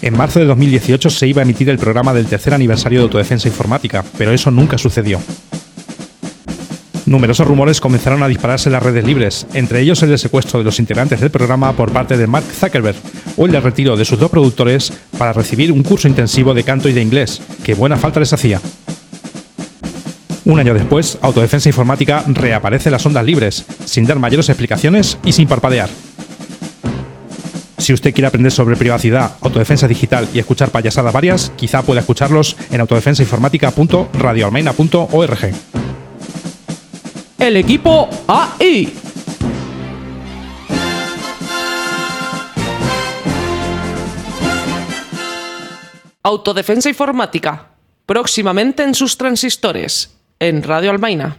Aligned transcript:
En 0.00 0.16
marzo 0.16 0.38
de 0.38 0.46
2018 0.46 1.10
se 1.10 1.26
iba 1.26 1.42
a 1.42 1.44
emitir 1.44 1.68
el 1.68 1.78
programa 1.78 2.14
del 2.14 2.26
tercer 2.26 2.54
aniversario 2.54 3.00
de 3.00 3.04
Autodefensa 3.04 3.48
Informática, 3.48 4.04
pero 4.16 4.32
eso 4.32 4.50
nunca 4.50 4.78
sucedió. 4.78 5.20
Numerosos 7.04 7.48
rumores 7.48 7.80
comenzaron 7.80 8.22
a 8.22 8.28
dispararse 8.28 8.68
en 8.68 8.74
las 8.74 8.82
redes 8.82 9.04
libres, 9.04 9.46
entre 9.54 9.80
ellos 9.80 10.02
el 10.02 10.10
del 10.10 10.18
secuestro 10.18 10.58
de 10.58 10.64
los 10.64 10.78
integrantes 10.78 11.20
del 11.20 11.30
programa 11.30 11.72
por 11.72 11.90
parte 11.90 12.16
de 12.16 12.26
Mark 12.26 12.44
Zuckerberg 12.52 12.96
o 13.36 13.46
el 13.46 13.52
del 13.52 13.62
retiro 13.62 13.96
de 13.96 14.04
sus 14.04 14.18
dos 14.18 14.30
productores 14.30 14.92
para 15.16 15.32
recibir 15.32 15.72
un 15.72 15.82
curso 15.82 16.06
intensivo 16.06 16.54
de 16.54 16.64
canto 16.64 16.88
y 16.88 16.92
de 16.92 17.00
inglés, 17.00 17.40
que 17.64 17.74
buena 17.74 17.96
falta 17.96 18.20
les 18.20 18.32
hacía. 18.32 18.60
Un 20.44 20.60
año 20.60 20.74
después, 20.74 21.18
Autodefensa 21.22 21.70
Informática 21.70 22.24
reaparece 22.26 22.90
en 22.90 22.92
las 22.92 23.06
ondas 23.06 23.24
libres, 23.24 23.64
sin 23.84 24.06
dar 24.06 24.18
mayores 24.18 24.48
explicaciones 24.48 25.18
y 25.24 25.32
sin 25.32 25.48
parpadear. 25.48 25.88
Si 27.78 27.92
usted 27.92 28.12
quiere 28.12 28.26
aprender 28.26 28.50
sobre 28.52 28.76
privacidad, 28.76 29.36
autodefensa 29.40 29.88
digital 29.88 30.28
y 30.34 30.40
escuchar 30.40 30.70
payasadas 30.70 31.12
varias, 31.12 31.52
quizá 31.56 31.82
pueda 31.82 32.00
escucharlos 32.00 32.56
en 32.70 32.80
autodefensainformática.radioalmeina.org. 32.80 35.54
El 37.38 37.56
equipo 37.56 38.08
AI. 38.26 38.92
Autodefensa 46.24 46.88
informática. 46.88 47.68
Próximamente 48.04 48.82
en 48.82 48.94
sus 48.94 49.16
transistores. 49.16 50.18
En 50.40 50.64
Radio 50.64 50.90
Almaina. 50.90 51.36